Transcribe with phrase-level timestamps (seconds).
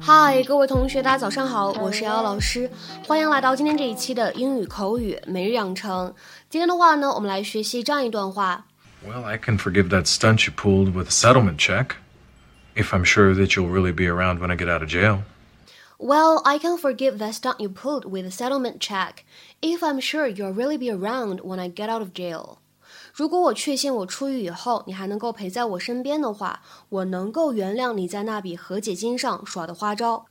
[0.00, 2.70] 嗨，各位同学，大家早上好，我是瑶瑶老师，
[3.06, 6.14] 欢迎来到今天这一期的英语口语每日养成。
[6.48, 8.64] 今天的话呢，我们来学习这样一段话。
[9.06, 11.96] Well, I can forgive that stunt you pulled with a settlement check
[12.74, 15.24] if I'm sure that you'll really be around when I get out of jail.
[16.02, 19.24] Well, I can forgive that stunt you pulled with a settlement check
[19.60, 22.58] if I'm sure you'll really be around when I get out of jail.
[23.12, 30.26] 如果我确信我出狱以后你还能够陪在我身边的话，我能够原谅你在那笔和解金上耍的花招。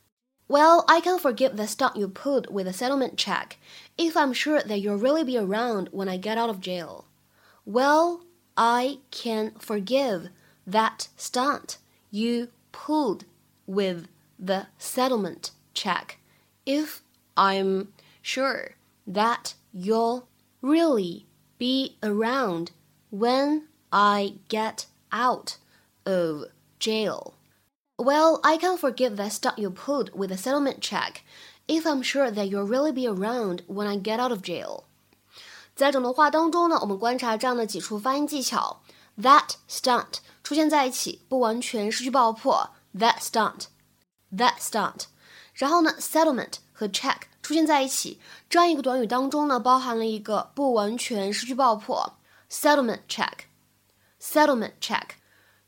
[0.48, 3.58] Well, I can forgive the stunt you pulled with a settlement check
[3.98, 7.04] if I'm sure that you'll really be around when I get out of jail.
[7.66, 8.22] Well,
[8.56, 10.30] I can forgive
[10.66, 11.80] that stunt
[12.10, 13.26] you pulled
[13.66, 14.08] with
[14.40, 16.20] the settlement check
[16.66, 17.02] if
[17.36, 17.90] I'm
[18.22, 20.28] sure that you'll
[20.62, 21.26] really
[21.58, 22.72] be around
[23.10, 25.58] when I get out
[26.06, 26.46] of
[26.80, 27.34] jail.
[27.98, 31.24] Well, I can forgive that stunt you pulled with the settlement check
[31.68, 34.84] if I'm sure that you'll really be around when I get out of jail.
[35.76, 38.82] 在整段话当中呢，我们观察这样的几处发音技巧。
[39.20, 42.72] That stunt 出现在一起，不完全失去爆破。
[42.96, 45.06] That stunt，that stunt。
[45.55, 52.15] 然后呢，settlement 和 check 出现在一起，这样一个短语当中呢，包含了一个不完全失去爆破。
[52.51, 55.11] Settlement check，settlement check。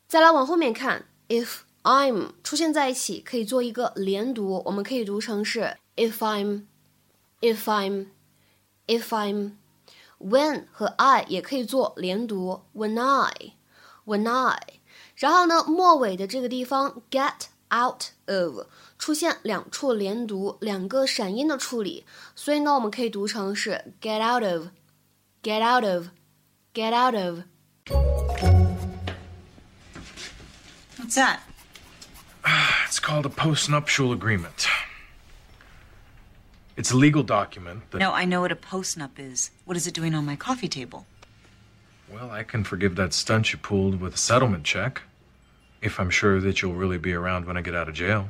[0.07, 9.53] 再来往后面看，if I'm 出现在一起，可以做一个连读，我们可以读成是 if I'm，if I'm，if I'm。
[10.17, 14.79] when 和 I 也可以做连读，when I，when I。
[15.15, 18.66] 然后呢，末尾的这个地方 get out of
[18.98, 27.40] 出现两处连读，两个闪音的处理，所以呢，我们可以读成是 get out of，get out of，get out of。
[30.98, 31.38] What's that?
[32.86, 34.66] It's called a postnuptial agreement.
[36.76, 37.98] It's a legal document that.
[37.98, 39.50] No, I know what a postnup is.
[39.64, 41.06] What is it doing on my coffee table?
[42.12, 45.02] Well, I can forgive that stunt you pulled with a settlement check
[45.85, 48.29] if I'm sure that you'll really be around when I get out of jail.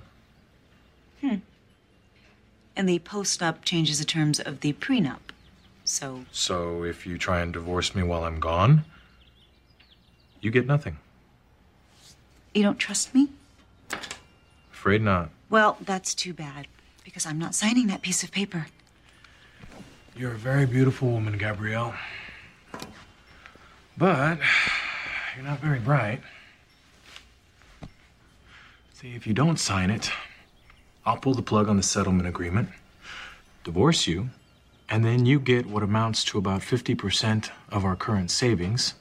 [1.21, 1.35] Hmm.
[2.75, 5.19] And the postnup changes the terms of the prenup.
[5.85, 8.83] So, So if you try and divorce me while I'm gone,
[10.41, 10.97] you get nothing.
[12.53, 13.29] you don't trust me?
[14.73, 15.29] Afraid not.
[15.49, 16.67] Well, that's too bad,
[17.03, 18.67] because I'm not signing that piece of paper.
[20.17, 21.93] You're a very beautiful woman, Gabrielle.
[23.97, 24.39] But
[25.35, 26.21] you're not very bright.
[29.05, 30.09] See, if you don't sign it,
[31.05, 32.69] I'll pull the plug on the settlement agreement,
[33.63, 34.31] divorce you,
[34.89, 38.95] and then you get what amounts to about 50% of our current savings,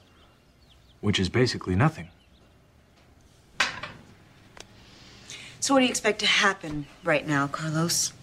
[1.01, 2.09] which is basically nothing.
[5.59, 8.13] So, what do you expect to happen right now, Carlos?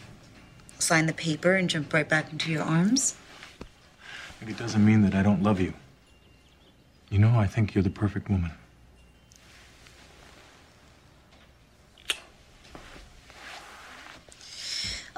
[0.79, 3.17] Sign the paper and jump right back into your arms?
[4.41, 5.75] It doesn't mean that I don't love you.
[7.11, 8.53] You know, I think you're the perfect woman.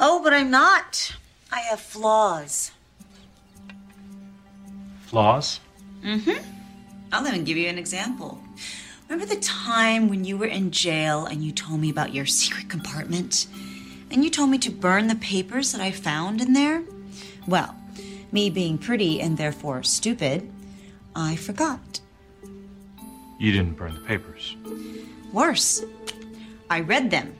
[0.06, 1.16] Oh, but I'm not.
[1.50, 2.72] I have flaws.
[5.06, 5.60] Flaws?
[6.02, 6.44] Mm hmm.
[7.10, 8.38] I'll even give you an example.
[9.08, 12.68] Remember the time when you were in jail and you told me about your secret
[12.68, 13.46] compartment?
[14.10, 16.82] And you told me to burn the papers that I found in there?
[17.46, 17.74] Well,
[18.30, 20.52] me being pretty and therefore stupid,
[21.16, 22.00] I forgot.
[23.38, 24.54] You didn't burn the papers.
[25.32, 25.82] Worse,
[26.68, 27.34] I read them.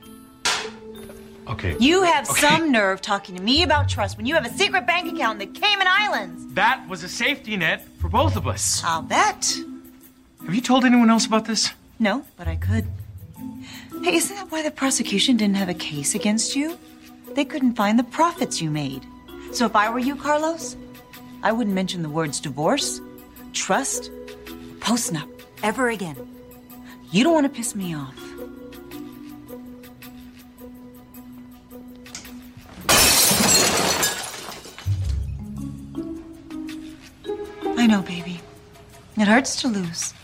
[1.47, 1.77] Okay.
[1.78, 2.41] You have Okay.
[2.41, 5.53] some nerve talking to me about trust when you have a secret bank account in
[5.53, 6.55] the Cayman Islands.
[6.55, 8.82] That was a safety net for both of us.
[8.84, 9.56] I'll bet.
[10.47, 11.71] Have you told anyone else about this?
[11.99, 12.87] No, but I could.
[14.03, 16.78] Hey, isn't that why the prosecution didn't have a case against you?
[17.34, 19.03] They couldn't find the profits you made.
[19.53, 20.77] So if I were you, Carlos,
[21.42, 23.01] I wouldn't mention the words divorce,
[23.53, 24.10] trust,
[24.80, 25.28] postnup
[25.63, 26.16] ever again.
[27.10, 28.15] You don't want to piss me off.
[37.84, 38.41] I know, baby.
[39.19, 40.13] It hurts to lose.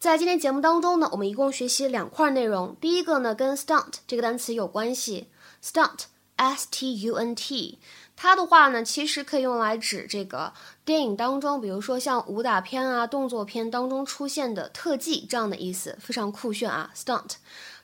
[0.00, 2.74] 在今天节目当中呢，我们一共学习两块内容。
[2.80, 5.28] 第一个呢，跟 stunt 这个单词有关系
[5.62, 6.04] ，stunt
[6.36, 7.78] s t u n t。
[8.16, 10.54] 它的话呢，其实可以用来指这个
[10.86, 17.32] 电影当中，比如说像武打片啊、动作片当中出现的特技这样的意思，非常酷炫啊，stunt。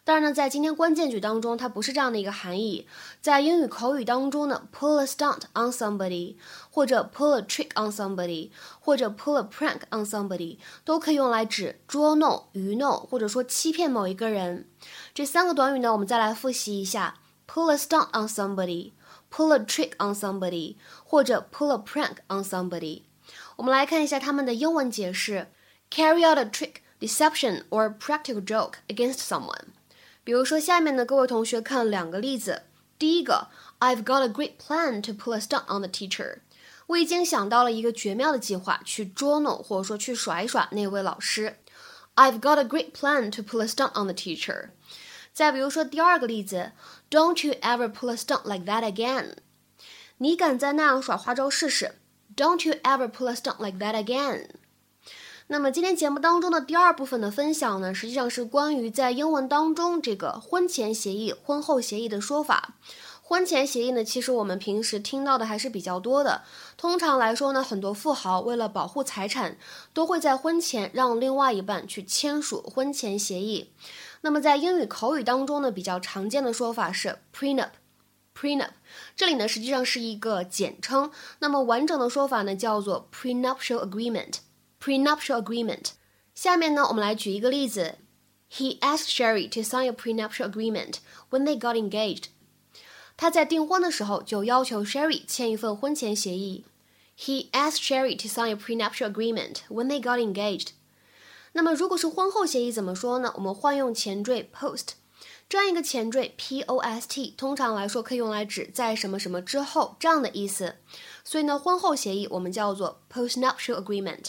[0.07, 2.87] 但是呢，在今天关键句当中，它不是这样的一个含义。
[3.23, 6.37] 在英语口语当中呢，pull a stunt on somebody，
[6.71, 14.69] 或者 pull a trick on somebody，或者 pull a prank on somebody，都可以用来指捉弄、愚弄，或者说欺骗某一个人。
[15.15, 17.15] 这三个短语呢，我们再来复习一下
[17.49, 23.05] ：pull a stunt on somebody，pull a trick on somebody，或者 pull a prank on somebody。
[23.57, 25.51] 我们来看一下它们的英文解释
[25.91, 29.74] ：carry out a trick, deception or practical joke against someone。
[30.25, 32.63] 比如说，下面的，各位同学看两个例子。
[32.99, 33.49] 第一个
[33.79, 36.39] ，I've got a great plan to pull a stunt on the teacher。
[36.87, 41.59] 我已经想到了一个绝妙的计划，去捉弄或者说去耍一耍那位老师。
[42.15, 44.71] I've got a great plan to pull a stunt on the teacher。
[45.33, 46.73] 再比如说第二个例子
[47.11, 49.35] ，Don't you ever pull a stunt like that again。
[50.19, 51.97] 你敢再那样耍花招试试
[52.37, 54.47] ？Don't you ever pull a stunt like that again。
[55.47, 62.77] 那么今天节目当中的第二部分的分享呢，实际上是关于在英文当中这个婚前协议、婚后协议的说法。
[63.23, 66.43] 婚前协议呢，其实我们平时听到的还是比较多的。
[66.79, 69.59] 通常来说呢，很多富豪为了保护财产，
[69.93, 73.71] 都会在婚前让另外一半去签署婚前协议。
[74.23, 78.71] 那么在英语口语当中呢，比较常见的说法是 prenup，prenup。
[79.15, 81.11] 这里呢，实际上是一个简称。
[81.41, 84.37] 那么完整的说法呢，叫做 prenuptial agreement。
[84.84, 85.92] prenuptial agreement。
[86.34, 87.96] 下面呢，我们来举一个例子。
[88.52, 90.96] He asked Sherry to sign a prenuptial agreement
[91.30, 92.26] when they got engaged。
[93.16, 96.66] 他在订婚的时候就要求 Sherry 签一份婚前协议。
[97.18, 100.70] He asked Sherry to sign a prenuptial agreement when they got engaged。
[101.52, 103.34] 那么如果是婚后协议怎么说呢？
[103.36, 104.94] 我们换用前缀 post。
[105.50, 110.78] 这样一个前缀 p o s t，通常来说可以用来指在什么什么之后这样的意思。
[111.24, 114.28] 所以呢，婚后协议我们叫做 postnuptial agreement。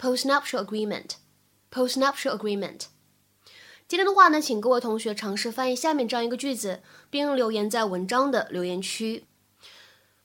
[0.00, 1.16] postnuptial agreement,
[1.70, 2.86] postnuptial agreement。
[3.88, 9.24] 今天的话呢，请各位同学尝试翻译下面这样一个句子，并留言在文章的留言区。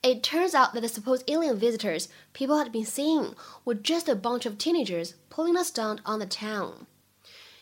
[0.02, 3.34] It turns out that the supposed alien visitors people had been seeing
[3.64, 6.86] were just a bunch of teenagers pulling a stunt on the town.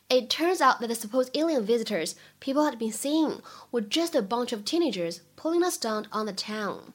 [0.08, 4.22] It turns out that the supposed alien visitors people had been seeing were just a
[4.22, 6.94] bunch of teenagers pulling a stunt on the town.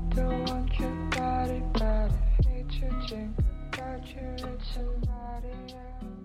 [2.81, 6.20] Think you, it's somebody else.